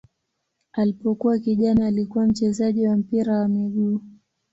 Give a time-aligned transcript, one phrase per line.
[0.73, 4.01] Alipokuwa kijana alikuwa mchezaji wa mpira wa miguu.